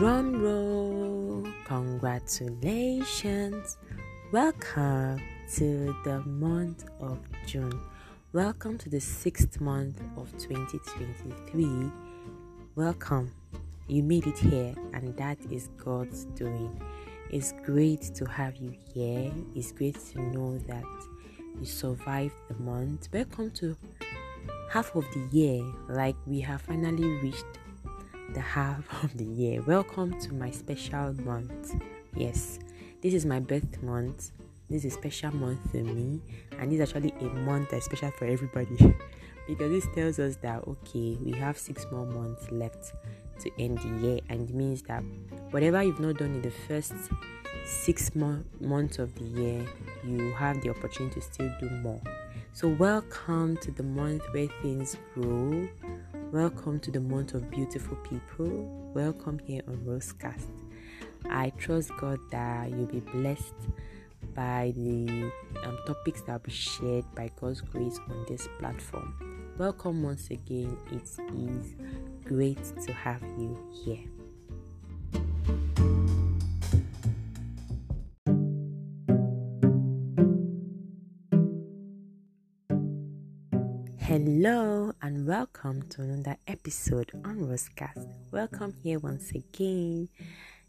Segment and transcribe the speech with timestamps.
[0.00, 1.44] Drum roll!
[1.66, 3.76] Congratulations!
[4.32, 5.20] Welcome
[5.56, 7.78] to the month of June.
[8.32, 11.92] Welcome to the sixth month of 2023.
[12.76, 13.30] Welcome.
[13.88, 16.80] You made it here, and that is God's doing.
[17.30, 19.30] It's great to have you here.
[19.54, 20.84] It's great to know that
[21.58, 23.10] you survived the month.
[23.12, 23.76] Welcome to
[24.70, 27.59] half of the year, like we have finally reached
[28.34, 29.62] the half of the year.
[29.62, 31.74] Welcome to my special month.
[32.14, 32.58] Yes,
[33.02, 34.30] this is my birth month.
[34.68, 36.20] This is a special month for me,
[36.58, 38.76] and this is actually a month that's special for everybody
[39.48, 42.92] because this tells us that okay, we have six more months left
[43.40, 45.02] to end the year, and it means that
[45.50, 46.94] whatever you've not done in the first
[47.64, 49.66] six mo- months of the year,
[50.04, 52.00] you have the opportunity to still do more.
[52.52, 55.68] So, welcome to the month where things grow.
[56.32, 58.46] Welcome to the month of beautiful people.
[58.94, 60.46] Welcome here on Rosecast.
[61.28, 63.52] I trust God that you'll be blessed
[64.32, 65.32] by the
[65.64, 69.12] um, topics that will be shared by God's grace on this platform.
[69.58, 70.78] Welcome once again.
[70.92, 71.02] It
[71.34, 71.74] is
[72.24, 74.04] great to have you here.
[84.42, 88.08] Hello and welcome to another episode on Rosecast.
[88.30, 90.08] Welcome here once again.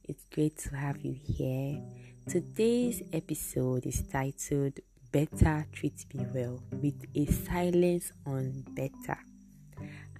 [0.03, 1.81] It's great to have you here.
[2.28, 4.81] Today's episode is titled
[5.13, 9.17] Better Treat Me Well with a silence on better.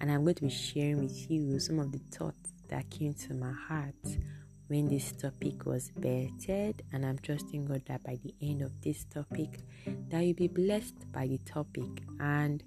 [0.00, 3.34] And I'm going to be sharing with you some of the thoughts that came to
[3.34, 4.16] my heart
[4.68, 9.04] when this topic was bettered and i'm trusting god that by the end of this
[9.04, 9.58] topic
[10.08, 12.64] that you'll be blessed by the topic and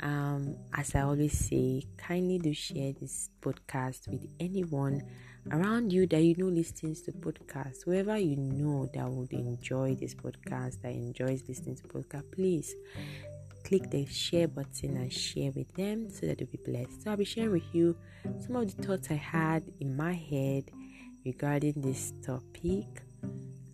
[0.00, 5.02] um, as i always say kindly do share this podcast with anyone
[5.50, 10.14] around you that you know listens to podcasts whoever you know that would enjoy this
[10.14, 12.74] podcast that enjoys listening to podcast please
[13.64, 17.02] click the share button and share with them so that they'll be blessed.
[17.02, 17.96] So i'll be sharing with you
[18.44, 20.64] some of the thoughts i had in my head
[21.24, 23.02] regarding this topic.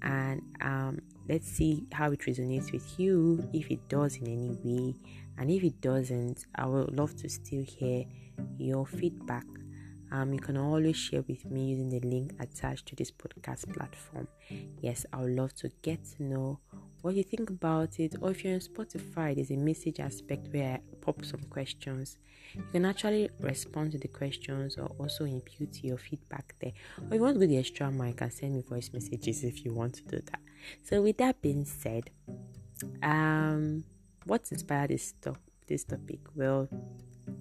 [0.03, 4.95] And um, let's see how it resonates with you if it does in any way
[5.39, 8.05] and if it doesn't i would love to still hear
[8.59, 9.45] your feedback.
[10.11, 14.27] Um, you can always share with me using the link attached to this podcast platform.
[14.81, 16.61] Yes i would love to get to know
[17.03, 20.75] what you think about it or if you're on spotify there's a message aspect where
[20.75, 22.19] i pop some questions.
[22.55, 26.73] You can actually respond to the questions or also impute your feedback there.
[26.99, 29.65] Or if you want to go the extra you can send me voice messages if
[29.65, 30.41] you want to do that.
[30.83, 32.11] So with that being said
[33.03, 33.85] um
[34.29, 35.15] what inspired this
[35.67, 36.21] this topic?
[36.35, 36.69] Well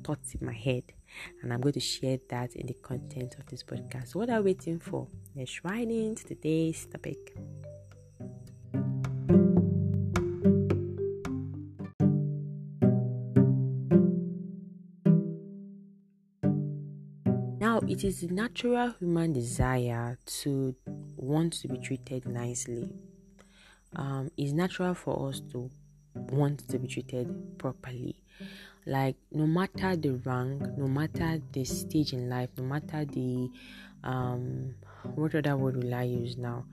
[0.04, 0.84] thoughts in my head
[1.42, 4.16] and i'm going to share that in the content of this podcast.
[4.16, 5.08] What are we waiting for?
[5.36, 7.36] Let's right into today's topic.
[17.60, 20.76] Now, it is the natural human desire to
[21.18, 22.88] want to be treated nicely.
[23.96, 25.70] Um, it's natural for us to
[26.32, 28.24] want to be treated properly.
[28.86, 33.50] Like, no matter the rank, no matter the stage in life, no matter the
[34.04, 34.76] um,
[35.16, 36.66] what other word will I use now?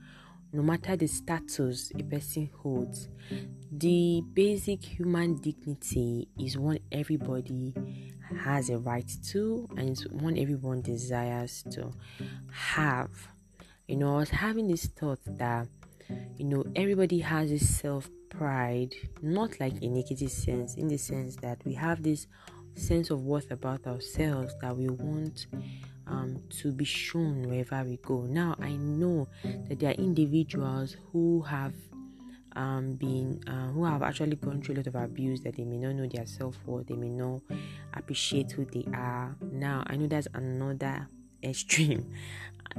[0.53, 3.09] No matter the status a person holds,
[3.71, 7.73] the basic human dignity is one everybody
[8.39, 11.91] has a right to and it's one everyone desires to
[12.51, 13.09] have.
[13.87, 15.67] You know, I was having this thought that,
[16.37, 21.35] you know, everybody has this self pride, not like in negative sense, in the sense
[21.37, 22.27] that we have this
[22.75, 25.47] sense of worth about ourselves that we want
[26.07, 28.21] um, to be shown wherever we go.
[28.21, 31.73] Now, I know that there are individuals who have
[32.55, 35.77] um, been uh, who have actually gone through a lot of abuse that they may
[35.77, 37.41] not know their self worth, they may not
[37.93, 39.35] appreciate who they are.
[39.51, 41.07] Now, I know that's another
[41.43, 42.11] extreme.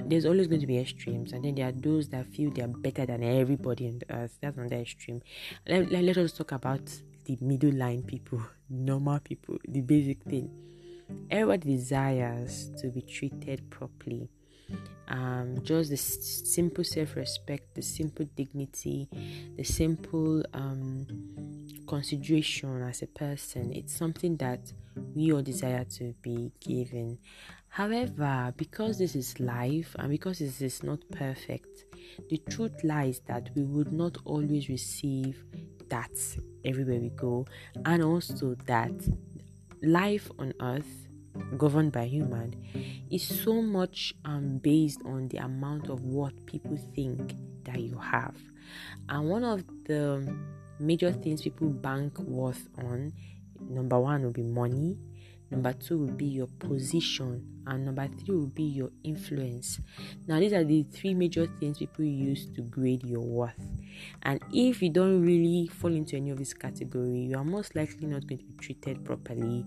[0.05, 2.69] There's always going to be extremes, and then there are those that feel they are
[2.69, 4.39] better than everybody on earth.
[4.41, 5.23] That's another extreme.
[5.67, 6.83] Let, let, let us talk about
[7.25, 10.51] the middle line people, normal people, the basic thing.
[11.31, 14.29] Everybody desires to be treated properly
[15.09, 19.09] um, just the simple self-respect, the simple dignity,
[19.57, 21.07] the simple um,
[21.87, 23.73] consideration as a person.
[23.73, 24.73] It's something that
[25.15, 27.19] we all desire to be given.
[27.77, 31.85] However, because this is life and because this is not perfect,
[32.31, 35.45] the truth lies that we would not always receive
[35.91, 36.11] that
[36.65, 37.45] everywhere we go,
[37.85, 38.95] and also that
[39.83, 41.07] life on earth
[41.59, 42.55] governed by human
[43.11, 48.37] is so much um, based on the amount of what people think that you have.
[49.11, 50.35] And one of the
[50.81, 53.13] major things people bank worth on
[53.69, 54.97] number one will be money,
[55.51, 59.81] number two will be your position, and number three will be your influence.
[60.27, 63.67] Now, these are the three major things people use to grade your worth.
[64.23, 68.07] And if you don't really fall into any of this category, you are most likely
[68.07, 69.65] not going to be treated properly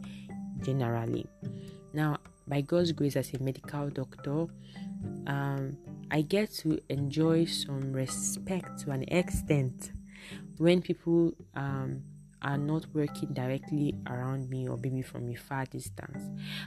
[0.62, 1.26] generally.
[1.94, 2.18] Now,
[2.48, 4.48] by God's grace, as a medical doctor,
[5.28, 5.78] um,
[6.12, 9.92] I get to enjoy some respect to an extent
[10.58, 12.02] when people um,
[12.42, 16.24] are not working directly around me or maybe from a far distance.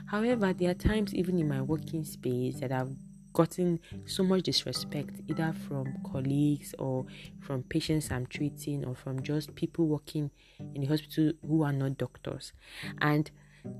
[0.07, 2.95] However, there are times, even in my working space, that I've
[3.33, 7.05] gotten so much disrespect either from colleagues or
[7.41, 10.29] from patients I'm treating or from just people working
[10.59, 12.53] in the hospital who are not doctors.
[13.01, 13.29] And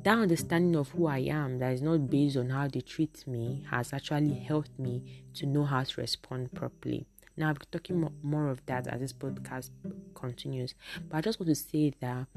[0.03, 3.65] that understanding of who I am that is not based on how they treat me
[3.69, 7.05] has actually helped me to know how to respond properly.
[7.35, 9.69] Now, I'll be talking more of that as this podcast
[10.13, 10.75] continues,
[11.09, 12.27] but I just want to say that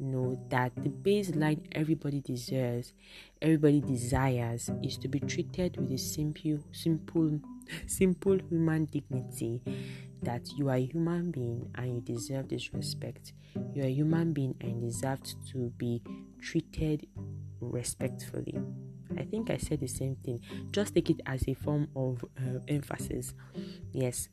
[0.00, 2.92] know that the baseline everybody deserves,
[3.42, 7.40] everybody desires is to be treated with a simple, simple,
[7.86, 9.60] simple human dignity
[10.22, 13.32] that you are a human being and you deserve this respect.
[13.74, 15.20] You are a human being and deserve
[15.52, 16.02] to be
[16.40, 17.06] treated
[17.60, 18.58] respectfully.
[19.16, 20.40] I think I said the same thing.
[20.70, 23.34] Just take it as a form of uh, emphasis.
[23.92, 24.28] Yes,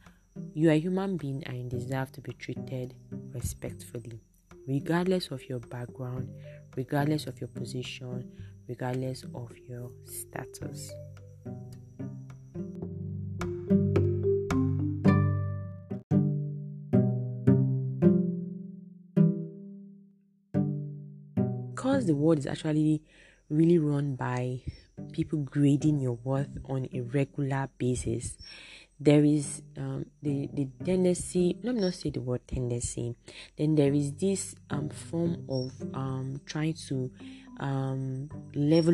[0.54, 2.96] you are a human being and deserve to be treated
[3.34, 4.22] respectfully,
[4.68, 6.30] regardless of your background,
[6.76, 8.32] regardless of your position,
[8.68, 10.92] regardless of your status.
[21.86, 23.02] because the world is actually
[23.50, 24.60] really run by
[25.12, 28.38] people grading your worth on a regular basis
[29.00, 33.16] there is um, the the tendency let me not say the word tendency
[33.58, 37.12] then there is this um, form of um, trying to
[37.60, 38.30] um,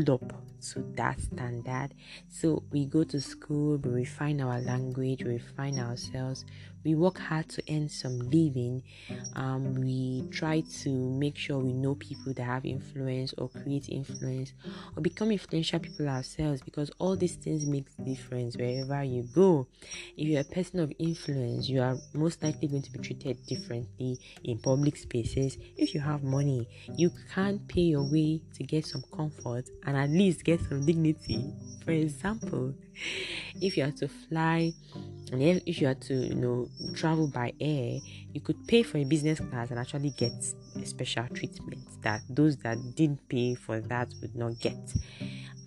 [0.10, 1.90] up to that standard.
[2.30, 6.46] So we go to school, we refine our language, we refine ourselves,
[6.84, 8.84] we work hard to earn some living.
[9.36, 14.54] Um, we try to make sure we know people that have influence or create influence
[14.96, 19.68] or become influential people ourselves because all these things make difference wherever you go.
[20.18, 24.20] If you're a person of influence, you are most likely going to be treated differently
[24.44, 25.58] in public spaces.
[25.78, 30.10] If you have money, you can't pay your way to get some comfort and at
[30.10, 31.54] least get some dignity.
[31.86, 32.74] For example,
[33.62, 34.74] if you are to fly
[35.32, 38.00] and if you had to you know travel by air,
[38.34, 40.34] you could pay for a business class and actually get
[40.76, 44.78] a special treatment that those that didn't pay for that would not get.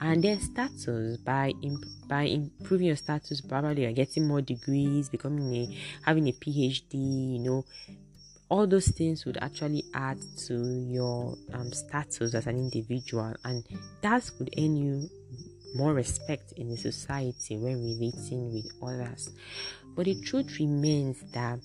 [0.00, 5.54] And then status by imp- by improving your status, probably you're getting more degrees, becoming
[5.54, 6.92] a having a PhD,
[7.34, 7.64] you know,
[8.50, 10.54] all those things would actually add to
[10.88, 13.64] your um, status as an individual and
[14.02, 15.08] that would earn you
[15.74, 19.30] more respect in the society when relating with others.
[19.96, 21.58] But the truth remains that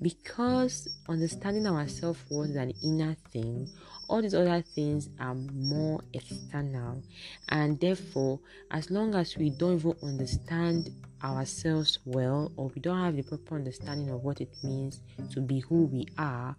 [0.00, 3.68] because understanding ourselves was an inner thing
[4.12, 7.02] all these other things are more external.
[7.48, 8.40] And therefore
[8.70, 10.90] as long as we don't even understand
[11.24, 15.00] ourselves well or we don't have the proper understanding of what it means
[15.30, 16.56] to be who we are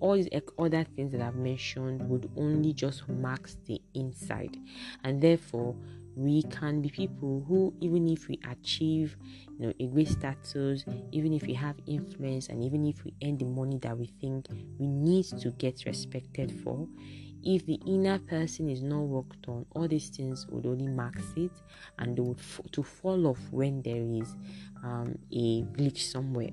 [0.00, 0.28] all these
[0.58, 4.56] other things that i've mentioned would only just mask the inside.
[5.02, 5.74] And therefore
[6.16, 9.16] we can be people who even if we achieve
[9.58, 13.38] you know a great status even if we have influence and even if we earn
[13.38, 14.46] the money that we think
[14.78, 16.86] we need to get respected for
[17.44, 21.52] if the inner person is not worked on all these things would only mask it
[21.98, 24.36] and they would f- to fall off when there is
[24.84, 26.50] um, a glitch somewhere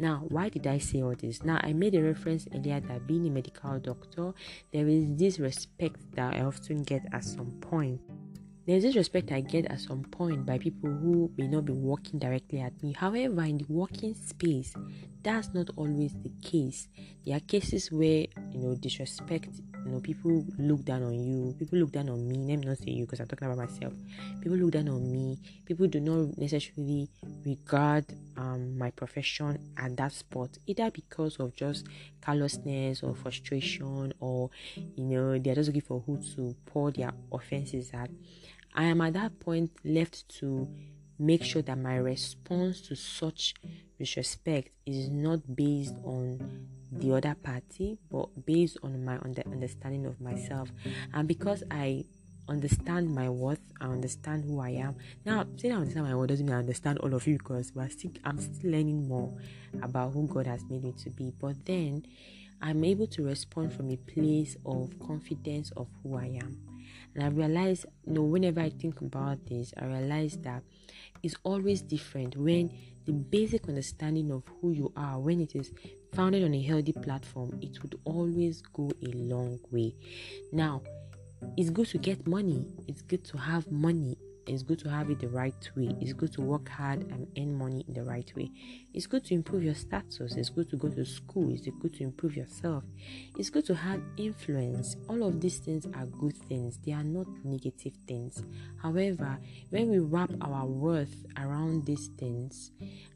[0.00, 1.42] now, why did I say all this?
[1.42, 4.32] Now, I made a reference earlier that being a medical doctor,
[4.72, 8.00] there is this respect that I often get at some point
[8.68, 12.18] there's this respect I get at some point by people who may not be working
[12.18, 12.92] directly at me.
[12.92, 14.74] However, in the working space,
[15.22, 16.86] that's not always the case.
[17.24, 19.48] There are cases where you know disrespect,
[19.86, 22.36] you know, people look down on you, people look down on me.
[22.36, 23.94] Let me not say you because I'm talking about myself.
[24.42, 25.38] People look down on me.
[25.64, 27.08] People do not necessarily
[27.46, 28.04] regard
[28.36, 31.86] um, my profession at that spot, either because of just
[32.20, 37.90] callousness or frustration, or you know, they're just looking for who to pour their offenses
[37.94, 38.10] at.
[38.78, 40.68] I am at that point left to
[41.18, 43.54] make sure that my response to such
[43.98, 50.70] disrespect is not based on the other party but based on my understanding of myself
[51.12, 52.04] and because i
[52.48, 53.60] understand my worth.
[53.78, 54.96] I understand who I am.
[55.26, 57.92] Now, saying I understand my worth doesn't mean I understand all of you because but
[57.92, 59.30] still, I'm still learning more
[59.82, 61.30] about who God has made me to be.
[61.38, 62.06] But then
[62.62, 66.67] I'm able to respond from a place of confidence of who I am.
[67.14, 70.62] And I realize, you know, whenever I think about this, I realize that
[71.22, 72.72] it's always different when
[73.06, 75.72] the basic understanding of who you are, when it is
[76.14, 79.94] founded on a healthy platform, it would always go a long way.
[80.52, 80.82] Now,
[81.56, 84.16] it's good to get money, it's good to have money
[84.48, 85.94] it's good to have it the right way.
[86.00, 88.50] It's good to work hard and earn money in the right way.
[88.94, 90.36] It's good to improve your status.
[90.36, 91.52] It's good to go to school.
[91.52, 92.84] It's good to improve yourself.
[93.36, 94.96] It's good to have influence.
[95.08, 98.42] All of these things are good things, they are not negative things.
[98.82, 99.38] However,
[99.70, 102.72] when we wrap our worth around these things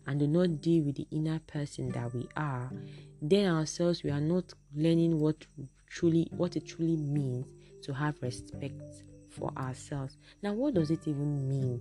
[0.07, 2.71] and do not deal with the inner person that we are,
[3.21, 5.47] then ourselves we are not learning what
[5.89, 7.47] truly what it truly means
[7.83, 10.17] to have respect for ourselves.
[10.43, 11.81] Now, what does it even mean?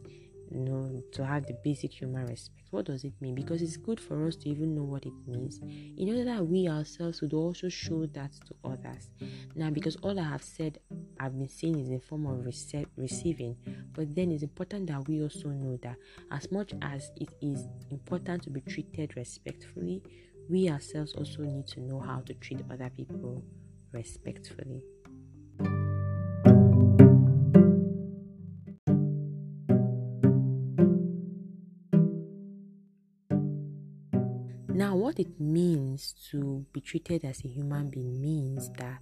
[0.50, 2.68] You know, to have the basic human respect.
[2.72, 3.36] What does it mean?
[3.36, 5.60] Because it's good for us to even know what it means,
[5.98, 9.10] in order that we ourselves would also show that to others.
[9.56, 10.80] Now, because all I have said,
[11.20, 13.56] I've been saying is in the form of rece- receiving,
[13.94, 15.96] but then it's important that we also know that
[16.32, 20.02] as much as it is important to be treated respectfully,
[20.50, 23.44] we ourselves also need to know how to treat other people
[23.94, 24.84] respectfully.
[35.12, 39.00] What it means to be treated as a human being means that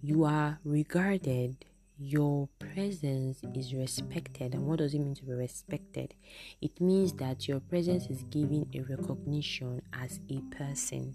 [0.00, 1.62] you are regarded,
[1.98, 4.54] your presence is respected.
[4.54, 6.14] And what does it mean to be respected?
[6.62, 11.14] It means that your presence is given a recognition as a person.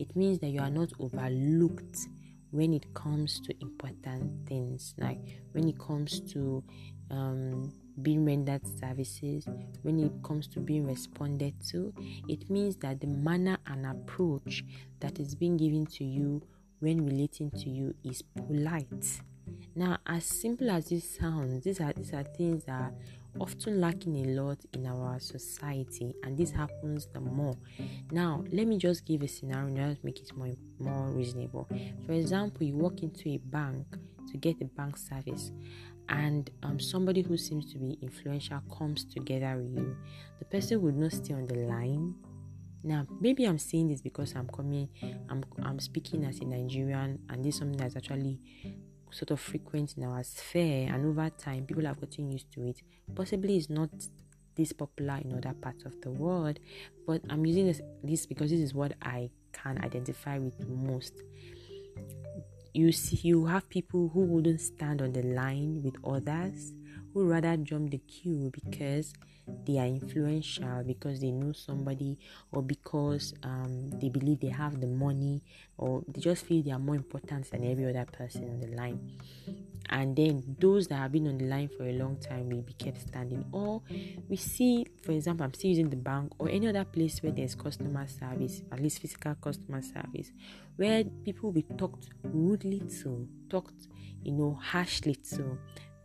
[0.00, 1.98] It means that you are not overlooked
[2.50, 5.20] when it comes to important things, like
[5.52, 6.64] when it comes to
[7.12, 9.46] um, being rendered services,
[9.82, 11.92] when it comes to being responded to,
[12.28, 14.64] it means that the manner and approach
[15.00, 16.42] that is being given to you
[16.80, 19.20] when relating to you is polite.
[19.74, 22.92] Now, as simple as this sounds, these are these are things that are
[23.40, 27.56] often lacking a lot in our society, and this happens the more.
[28.10, 31.68] Now, let me just give a scenario to make it more more reasonable.
[32.06, 33.86] For example, you walk into a bank
[34.30, 35.52] to get a bank service,
[36.08, 39.96] and um, somebody who seems to be influential comes together with you,
[40.38, 42.14] the person would not stay on the line.
[42.82, 44.88] Now, maybe I'm saying this because I'm coming,
[45.28, 48.40] I'm I'm speaking as a Nigerian, and this is something that's actually
[49.10, 52.80] sort of frequent in our sphere, and over time, people have gotten used to it.
[53.14, 53.90] Possibly, it's not
[54.54, 56.58] this popular in other parts of the world,
[57.06, 61.14] but I'm using this, this because this is what I can identify with most
[62.78, 66.72] you see you have people who wouldn't stand on the line with others
[67.12, 69.12] who rather jump the queue because
[69.66, 72.18] they are influential because they know somebody
[72.52, 75.42] or because um, they believe they have the money
[75.78, 79.00] or they just feel they are more important than every other person on the line.
[79.90, 82.74] And then those that have been on the line for a long time will be
[82.74, 83.44] kept standing.
[83.52, 83.82] Or
[84.28, 87.54] we see for example i'm still using the bank or any other place where there's
[87.54, 90.30] customer service at least physical customer service
[90.78, 93.88] where people will be talked rudely to talked
[94.22, 95.58] you know harshly to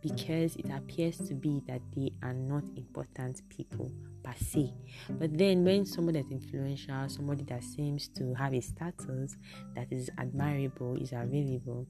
[0.04, 3.90] because it appears to be that they are not important people
[4.22, 4.70] per se.
[5.08, 9.36] But then, when somebody that's influential, somebody that seems to have a status
[9.74, 11.86] that is admirable, is available,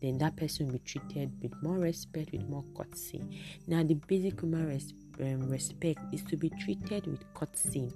[0.00, 3.22] then that person will be treated with more respect, with more courtesy.
[3.66, 7.92] Now, the basic human res- um, respect is to be treated with courtesy,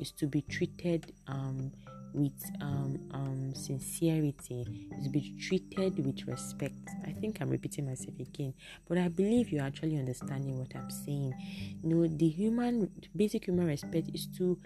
[0.00, 1.72] is to be treated um,
[2.14, 6.88] with um, um, sincerity, is be treated with respect.
[7.06, 8.54] I think I'm repeating myself again,
[8.88, 11.34] but I believe you're actually understanding what I'm saying.
[11.82, 14.58] You know, the human basic human respect is to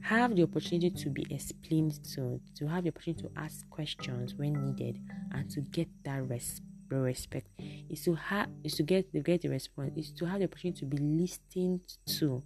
[0.00, 4.52] have the opportunity to be explained to, to have the opportunity to ask questions when
[4.64, 4.98] needed,
[5.32, 7.48] and to get that respect respect
[7.90, 10.78] is to have is to get the get the response is to have the opportunity
[10.78, 12.40] to be listened to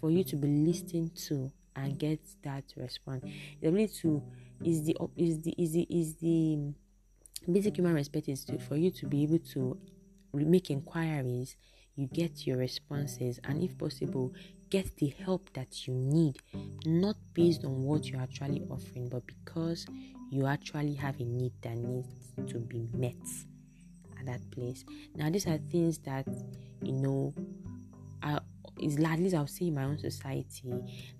[0.00, 1.98] for you to be listened to and mm.
[1.98, 3.24] get that response.
[3.60, 4.22] The ability to
[4.64, 6.58] is the is the is the is the
[7.50, 9.78] basic human respect is to, for you to be able to
[10.32, 11.56] make inquiries,
[11.94, 14.32] you get your responses, and if possible,
[14.70, 16.38] get the help that you need,
[16.84, 19.86] not based on what you're actually offering, but because
[20.30, 23.14] you actually have a need that needs to be met
[24.18, 24.84] at that place.
[25.14, 26.26] Now, these are things that
[26.82, 27.32] you know
[28.22, 28.40] are
[28.78, 30.72] is at least I'll say in my own society,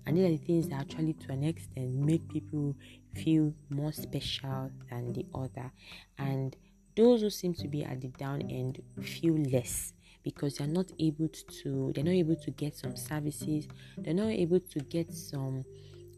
[0.05, 2.75] and these are the things that actually, to an extent, make people
[3.15, 5.71] feel more special than the other.
[6.17, 6.55] And
[6.95, 11.29] those who seem to be at the down end feel less because they're not able
[11.29, 13.67] to they're not able to get some services
[13.99, 15.63] they're not able to get some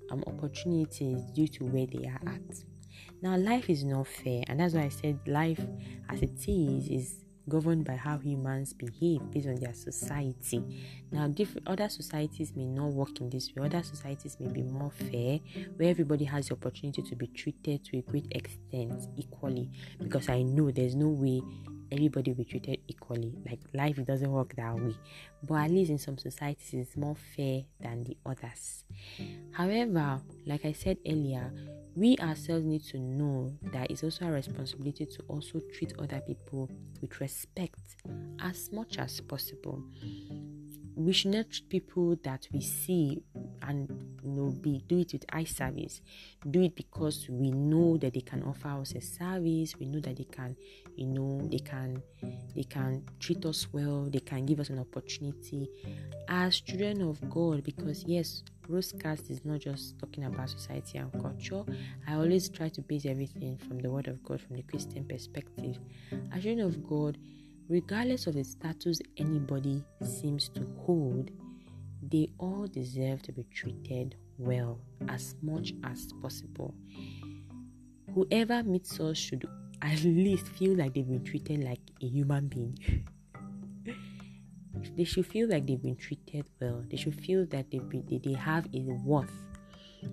[0.09, 2.63] um, opportunities due to where they are at
[3.21, 5.61] now life is not fair and that's why i said life
[6.09, 10.63] as it is is governed by how humans behave based on their society.
[11.11, 13.65] Now, different other societies may not work in this way.
[13.65, 15.39] Other societies may be more fair,
[15.77, 19.69] where everybody has the opportunity to be treated to a great extent equally.
[20.01, 21.41] Because I know there's no way
[21.91, 23.33] everybody will be treated equally.
[23.45, 24.95] Like life it doesn't work that way.
[25.43, 28.83] But at least in some societies it's more fair than the others.
[29.51, 31.51] However, like I said earlier,
[31.95, 36.69] we ourselves need to know that it's also our responsibility to also treat other people
[37.01, 37.79] with respect
[38.41, 39.83] as much as possible.
[40.99, 43.23] We should not treat people that we see
[43.61, 43.89] and
[44.21, 46.01] you know be do it with eye service.
[46.51, 49.79] Do it because we know that they can offer us a service.
[49.79, 50.57] We know that they can,
[50.97, 52.03] you know, they can
[52.53, 54.09] they can treat us well.
[54.11, 55.69] They can give us an opportunity
[56.27, 57.63] as children of God.
[57.63, 61.63] Because yes, Rosecast is not just talking about society and culture.
[62.07, 65.79] I always try to base everything from the Word of God, from the Christian perspective.
[66.33, 67.17] As children of God,
[67.69, 71.29] regardless of the status anybody seems to hold,
[72.01, 76.73] they all deserve to be treated well as much as possible.
[78.13, 79.47] Whoever meets us should
[79.81, 83.05] at least feel like they've been treated like a human being.
[84.97, 86.83] they should feel like they've been treated well.
[86.89, 89.31] They should feel that they've been, they, they have a worth.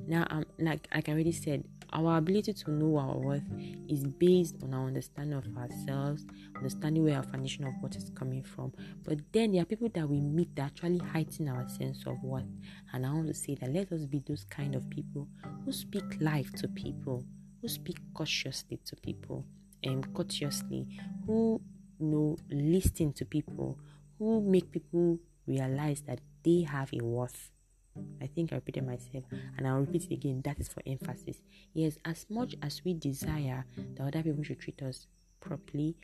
[0.06, 3.42] Now, um, like, like I already said, our ability to know our worth
[3.88, 6.24] is based on our understanding of ourselves,
[6.56, 8.72] understanding where our foundation of what is coming from.
[9.04, 12.44] But then there are people that we meet that actually heighten our sense of worth.
[12.92, 15.28] And I want to say that let us be those kind of people
[15.64, 17.24] who speak life to people,
[17.62, 19.44] who speak cautiously to people,
[19.82, 20.86] and courteously,
[21.26, 21.60] who
[21.98, 23.78] you know listen to people,
[24.18, 27.50] who make people realize that they have a worth.
[28.21, 29.25] I think I repeated myself
[29.56, 30.43] and I'll repeat it again.
[30.45, 31.43] That is for emphasis.
[31.73, 35.06] Yes, as much as we desire that other people should treat us
[35.41, 35.97] properly,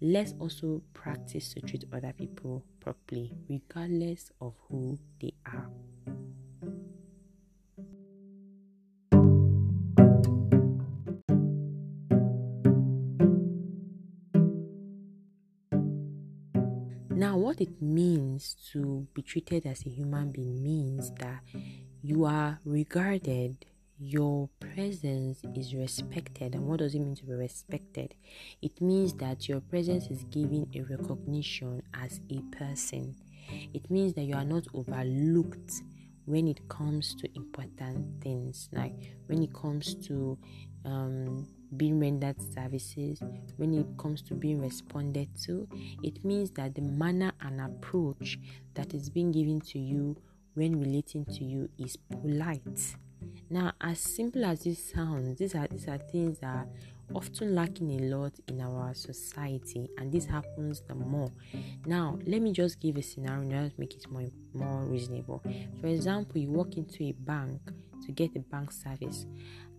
[0.00, 5.68] let's also practice to treat other people properly, regardless of who they are.
[17.58, 21.40] What it means to be treated as a human being means that
[22.02, 23.64] you are regarded,
[23.98, 26.54] your presence is respected.
[26.54, 28.14] And what does it mean to be respected?
[28.62, 33.16] It means that your presence is given a recognition as a person.
[33.74, 35.72] It means that you are not overlooked
[36.26, 40.38] when it comes to important things, like when it comes to
[40.84, 43.20] um, being rendered services,
[43.56, 45.68] when it comes to being responded to,
[46.02, 48.38] it means that the manner and approach
[48.74, 50.16] that is being given to you
[50.54, 52.96] when relating to you is polite.
[53.50, 56.66] Now, as simple as this sounds, these are these are things that are
[57.14, 61.30] often lacking a lot in our society, and this happens the more.
[61.86, 65.42] Now, let me just give a scenario to make it more more reasonable.
[65.80, 67.60] For example, you walk into a bank
[68.04, 69.26] to get a bank service,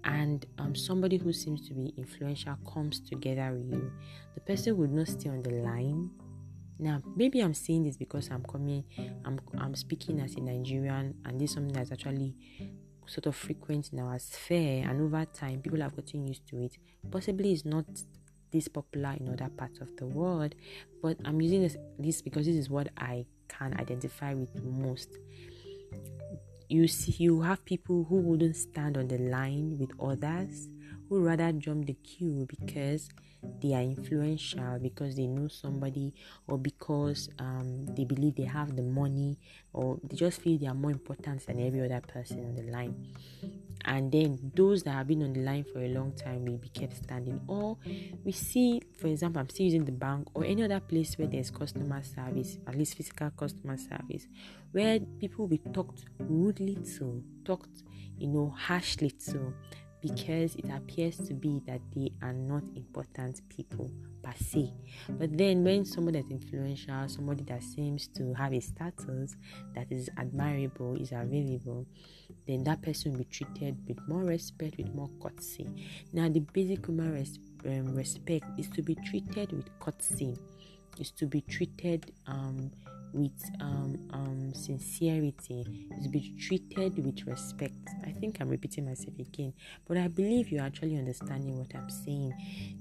[0.03, 3.91] and um, somebody who seems to be influential comes together with you,
[4.33, 6.09] the person would not stay on the line.
[6.77, 8.85] Now, maybe I'm saying this because I'm coming,
[9.25, 12.35] I'm I'm speaking as a Nigerian, and this is something that's actually
[13.05, 16.77] sort of frequent in our sphere, and over time, people have gotten used to it.
[17.11, 17.85] Possibly, it's not
[18.51, 20.55] this popular in other parts of the world,
[21.01, 25.17] but I'm using this, this because this is what I can identify with most
[26.69, 30.69] you see you have people who wouldn't stand on the line with others
[31.09, 33.09] who rather jump the queue because
[33.59, 36.13] they are influential because they know somebody
[36.47, 39.35] or because um, they believe they have the money
[39.73, 42.95] or they just feel they are more important than every other person on the line
[43.85, 46.69] and then those that have been on the line for a long time will be
[46.69, 47.39] kept standing.
[47.47, 47.77] Or
[48.23, 51.49] we see for example i'm still using the bank or any other place where there's
[51.49, 54.27] customer service at least physical customer service
[54.71, 57.83] where people will be talked rudely to talked
[58.17, 59.53] you know harshly to
[60.01, 64.73] because it appears to be that they are not important people per se.
[65.09, 69.35] But then, when somebody that's influential, somebody that seems to have a status
[69.75, 71.85] that is admirable, is available,
[72.47, 75.67] then that person will be treated with more respect, with more courtesy.
[76.13, 80.37] Now, the basic human res- um, respect is to be treated with courtesy,
[80.99, 82.71] is to be treated um,
[83.13, 85.65] with um, um, sincerity,
[85.97, 87.75] is to be treated with respect.
[88.05, 89.53] I think I'm repeating myself again,
[89.87, 92.33] but I believe you're actually understanding what I'm saying.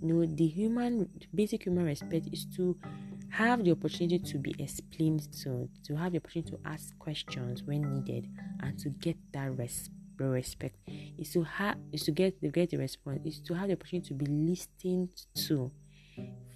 [0.03, 2.77] You know, the human basic human respect is to
[3.31, 7.83] have the opportunity to be explained to, to have the opportunity to ask questions when
[7.95, 8.29] needed,
[8.61, 9.95] and to get that respect
[10.27, 10.77] respect
[11.17, 14.09] is to have is to get the get the response is to have the opportunity
[14.09, 15.71] to be listened to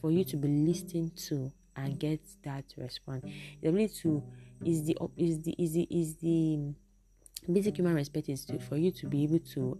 [0.01, 1.99] for you to be listened to and mm.
[1.99, 3.25] get that response.
[3.61, 4.23] The ability to
[4.65, 6.75] is the is the is the is the
[7.51, 9.79] basic human respect is to, for you to be able to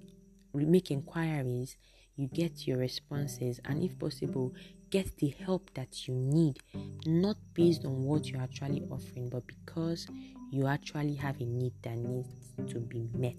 [0.55, 1.77] make inquiries,
[2.17, 4.53] you get your responses, and if possible,
[4.91, 6.59] get the help that you need,
[7.07, 10.07] not based on what you're actually offering, but because
[10.51, 12.29] you actually have a need that needs
[12.69, 13.37] to be met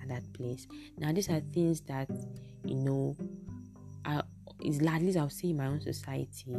[0.00, 0.66] at that place.
[0.96, 2.08] Now, these are things that
[2.64, 3.16] you know
[4.80, 6.56] is at least I'll see in my own society,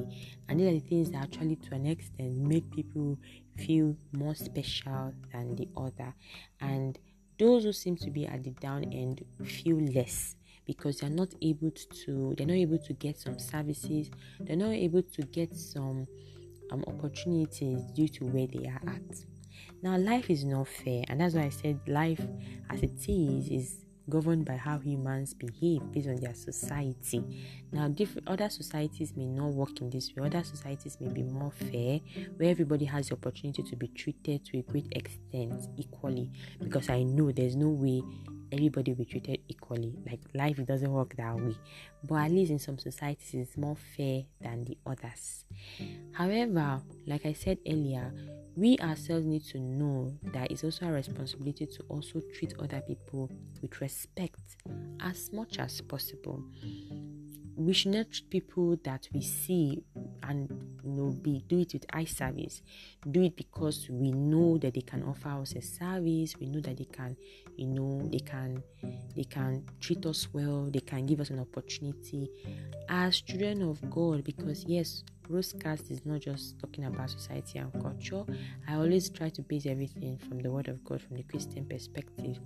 [0.47, 3.17] and these are the things that actually, to an extent, make people
[3.57, 6.13] feel more special than the other,
[6.59, 6.97] and
[7.39, 11.71] those who seem to be at the down end feel less because they're not able
[11.71, 16.07] to they're not able to get some services they're not able to get some
[16.71, 19.25] um, opportunities due to where they are at.
[19.83, 22.21] Now life is not fair and that's why i said life
[22.69, 27.23] as it is is governed by how humans behave based on their society.
[27.71, 30.25] Now, different other societies may not work in this way.
[30.25, 31.99] Other societies may be more fair,
[32.37, 36.31] where everybody has the opportunity to be treated to a great extent equally.
[36.61, 38.01] Because I know there's no way
[38.51, 39.93] everybody will be treated equally.
[40.09, 41.55] Like life doesn't work that way.
[42.03, 45.45] But at least in some societies, it's more fair than the others.
[46.13, 48.13] However, like I said earlier,
[48.55, 53.29] we ourselves need to know that it's also our responsibility to also treat other people
[53.61, 54.39] with respect
[55.01, 56.43] as much as possible.
[57.57, 59.83] We should not treat people that we see
[60.23, 60.49] and
[60.83, 62.61] you know be do it with eye service.
[63.09, 66.35] Do it because we know that they can offer us a service.
[66.39, 67.15] We know that they can,
[67.55, 68.61] you know, they can
[69.15, 70.69] they can treat us well.
[70.71, 72.29] They can give us an opportunity
[72.89, 74.23] as children of God.
[74.23, 78.23] Because yes, Rosecast is not just talking about society and culture.
[78.67, 82.39] I always try to base everything from the Word of God, from the Christian perspective.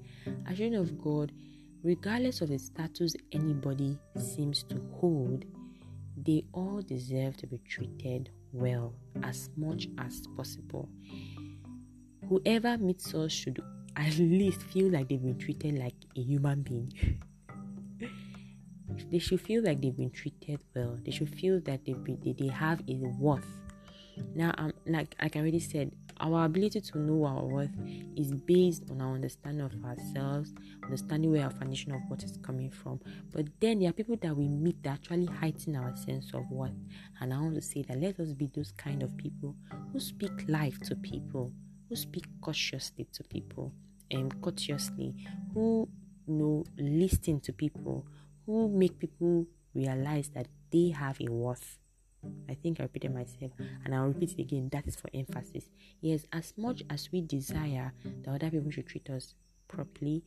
[0.47, 1.31] As children of God,
[1.83, 5.45] regardless of the status anybody seems to hold,
[6.17, 10.89] they all deserve to be treated well as much as possible.
[12.27, 13.61] Whoever meets us should
[13.95, 16.93] at least feel like they've been treated like a human being.
[19.11, 20.97] they should feel like they've been treated well.
[21.03, 23.47] They should feel that they they, they have a worth.
[24.35, 27.71] Now, um, like like I already said, our ability to know our worth
[28.15, 32.69] is based on our understanding of ourselves, understanding where our foundation of what is coming
[32.69, 32.99] from.
[33.31, 36.73] But then there are people that we meet that actually heighten our sense of worth.
[37.21, 39.55] And I want to say that let us be those kind of people
[39.93, 41.51] who speak life to people,
[41.87, 43.71] who speak cautiously to people,
[44.11, 45.15] and courteously,
[45.53, 45.87] who
[46.27, 48.05] you know listen to people,
[48.49, 51.77] who make people realize that they have a worth.
[52.49, 53.51] I think I repeated myself
[53.85, 54.69] and I'll repeat it again.
[54.71, 55.69] That is for emphasis.
[56.01, 59.35] Yes, as much as we desire that other people should treat us
[59.67, 60.23] properly,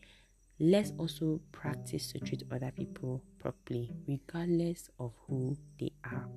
[0.61, 6.29] let's also practice to treat other people properly, regardless of who they are.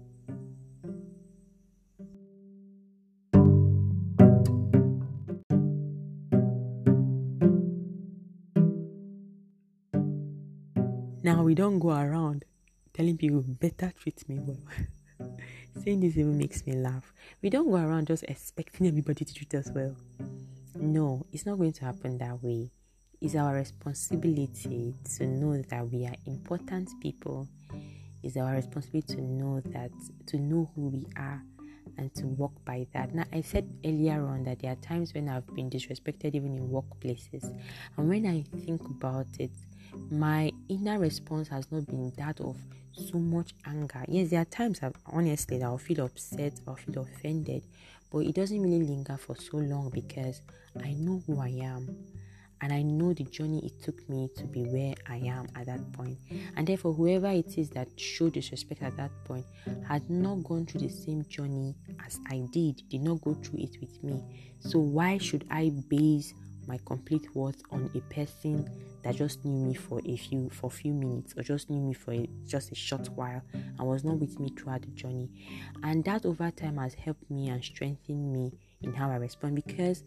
[11.25, 11.45] Now hmm.
[11.45, 12.45] we don't go around
[12.93, 14.59] telling people better treat me well.
[15.83, 17.11] Saying this even makes me laugh.
[17.41, 19.95] We don't go around just expecting everybody to treat us well.
[20.75, 22.69] No, it's not going to happen that way.
[23.21, 27.47] It's our responsibility to know that we are important people.
[28.21, 29.89] It's our responsibility to know that
[30.27, 31.41] to know who we are
[31.97, 33.15] and to walk by that.
[33.15, 36.69] Now, I said earlier on that there are times when I've been disrespected even in
[36.69, 37.51] workplaces,
[37.97, 39.51] and when I think about it,
[40.11, 42.57] my inner response has not been that of
[42.93, 44.03] so much anger.
[44.07, 47.63] Yes, there are times I've, honestly that I'll feel upset or feel offended,
[48.11, 50.41] but it doesn't really linger for so long because
[50.83, 51.95] I know who I am
[52.61, 55.91] and I know the journey it took me to be where I am at that
[55.91, 56.17] point.
[56.55, 59.45] And therefore, whoever it is that showed disrespect at that point
[59.87, 61.75] had not gone through the same journey
[62.05, 64.23] as I did, did not go through it with me.
[64.59, 66.33] So, why should I base
[66.67, 68.69] my complete worth on a person
[69.03, 71.93] that just knew me for a few for a few minutes or just knew me
[71.93, 75.29] for a, just a short while and was not with me throughout the journey
[75.83, 78.51] and that over time has helped me and strengthened me
[78.81, 80.03] in how i respond because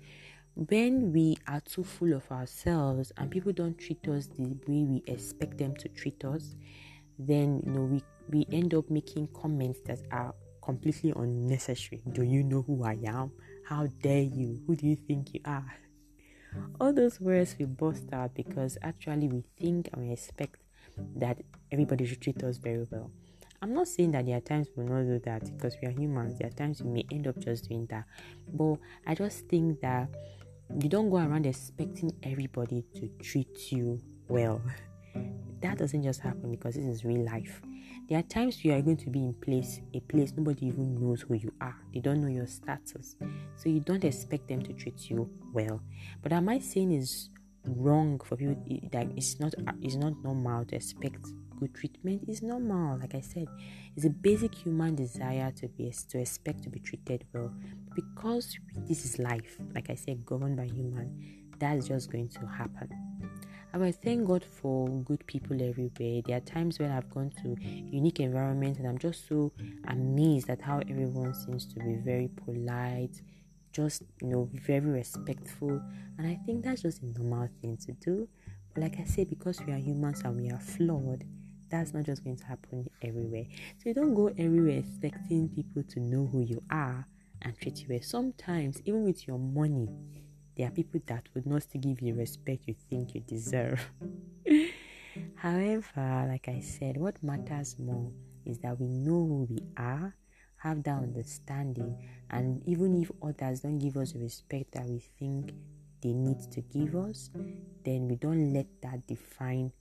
[0.55, 5.03] when we are too full of ourselves and people don't treat us the way we
[5.07, 6.57] expect them to treat us
[7.19, 10.35] then you know we we end up making comments that are
[10.69, 12.03] completely unnecessary.
[12.13, 13.33] Do you know who I am?
[13.65, 14.61] How dare you?
[14.67, 15.65] Who do you think you are?
[16.81, 20.57] All those words we burst out because actually we think and we expect
[21.17, 21.39] that
[21.71, 23.11] everybody should treat us very well.
[23.61, 25.93] I'm not saying that there are times we will not do that because we are
[25.93, 26.39] humans.
[26.39, 28.05] There are times we may end up just doing that.
[28.53, 30.09] But I just think that
[30.81, 34.63] you don't go around expecting everybody to treat you well.
[35.61, 37.61] That doesn't just happen because this is real life.
[38.09, 41.23] There are times you are going to be in place, a place nobody even knows
[41.23, 41.77] who you are.
[41.93, 43.17] They don't know your status.
[43.57, 45.83] So you don't expect them to treat you well.
[46.23, 47.29] But am I saying is
[47.67, 48.57] wrong for people
[48.93, 51.19] that it's not it's not normal to expect
[51.61, 53.47] good treatment is normal like i said
[53.97, 57.53] it's a basic human desire to be to expect to be treated well
[57.95, 61.13] because this is life like i said governed by human
[61.59, 62.89] that's just going to happen
[63.75, 64.27] I thank mm.
[64.27, 66.23] God for good people everywhere.
[66.27, 69.53] There are times when I've gone to unique environments and I'm just so
[69.87, 73.21] amazed at how everyone seems to be very polite,
[73.73, 75.81] just you know very respectful.
[76.19, 78.29] And i think that's just a normal thing to do.
[78.75, 81.25] But like i said because we are humans and we are flawed
[81.71, 83.45] that's not just going to happen everywhere.
[83.79, 87.07] So you don't go everywhere expecting people to know who you are
[87.43, 88.01] and treat you well.
[88.03, 89.89] Sometimes even with your money
[90.59, 93.81] there are people that would not still give you the respect you think you deserve.
[95.37, 98.11] However like i said what matters more
[98.45, 100.15] is that we know who we are
[100.57, 101.97] have that understanding
[102.31, 105.53] and even if others don't give us the respect that we think
[106.03, 107.31] they need to give us
[107.85, 109.73] then we don't let that define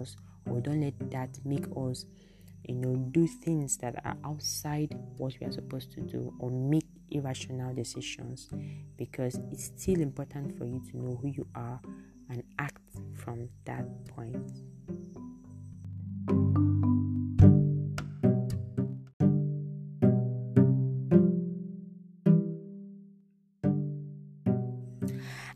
[0.00, 0.16] us
[0.50, 2.06] or don't let that make us
[2.64, 6.86] you know do things that are outside what we are supposed to do or make
[7.14, 8.48] irrational decisions
[8.96, 11.80] because it's still important for you to know who you are
[12.28, 12.82] and act
[13.14, 14.50] from that point.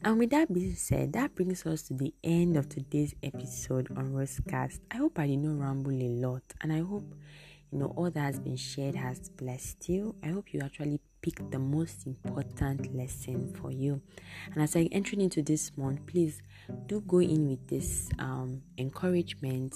[0.09, 4.13] And with that being said, that brings us to the end of today's episode on
[4.13, 4.79] Rosecast.
[4.91, 7.15] I hope I did not ramble a lot, and I hope
[7.71, 10.15] you know all that has been shared has blessed you.
[10.23, 14.01] I hope you actually picked the most important lesson for you.
[14.53, 16.41] And as I enter into this month, please
[16.87, 19.75] do go in with this um, encouragement.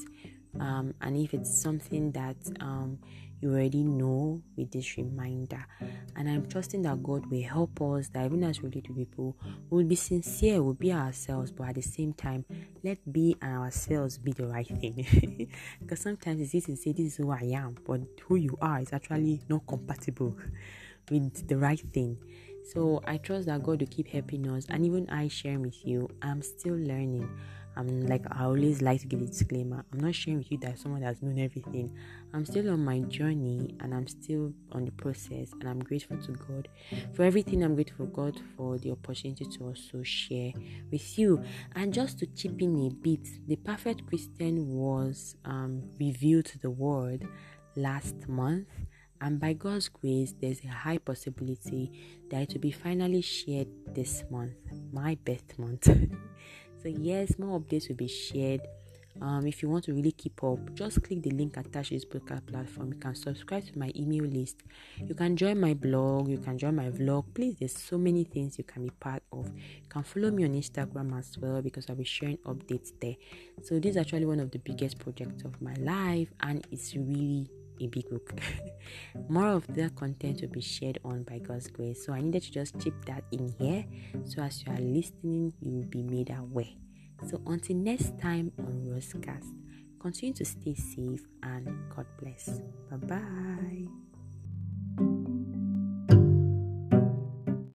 [0.60, 2.98] Um, and if it's something that um,
[3.42, 5.66] you already know with this reminder.
[6.14, 9.36] And I'm trusting that God will help us, that even as we relate to people,
[9.68, 12.44] we'll be sincere, we'll be ourselves, but at the same time,
[12.84, 15.48] let be ourselves be the right thing.
[15.80, 18.80] because sometimes it's easy to say, This is who I am, but who you are
[18.80, 20.36] is actually not compatible
[21.10, 22.18] with the right thing.
[22.64, 26.08] So I trust that God will keep helping us, and even I sharing with you,
[26.22, 27.28] I'm still learning.
[27.76, 29.84] I'm like I always like to give a disclaimer.
[29.92, 31.96] I'm not sharing with you that someone has known everything.
[32.34, 36.32] I'm still on my journey and I'm still on the process and I'm grateful to
[36.32, 36.68] God
[37.14, 37.62] for everything.
[37.62, 40.52] I'm grateful for God for the opportunity to also share
[40.90, 41.42] with you.
[41.74, 46.70] And just to chip in a bit, the perfect Christian was um, revealed to the
[46.70, 47.24] world
[47.76, 48.68] last month.
[49.20, 51.92] And by God's grace, there's a high possibility
[52.28, 54.56] that it will be finally shared this month,
[54.92, 55.88] my birth month.
[56.82, 58.60] So, yes, more updates will be shared.
[59.20, 62.04] Um, if you want to really keep up, just click the link attached to this
[62.04, 62.94] podcast platform.
[62.94, 64.62] You can subscribe to my email list.
[65.06, 66.28] You can join my blog.
[66.28, 67.26] You can join my vlog.
[67.34, 69.46] Please, there's so many things you can be part of.
[69.46, 73.16] You can follow me on Instagram as well because I'll be sharing updates there.
[73.62, 77.50] So this is actually one of the biggest projects of my life, and it's really
[77.82, 78.34] a big book.
[79.28, 82.04] More of that content will be shared on by God's grace.
[82.04, 83.84] So I needed to just chip that in here.
[84.24, 86.72] So as you are listening, you will be made aware.
[87.28, 89.52] So until next time on Rosecast,
[90.00, 92.60] continue to stay safe and God bless.
[92.90, 94.11] Bye bye.